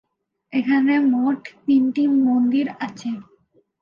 [0.53, 3.09] এখানে মোট তিনটি মন্দির আছে।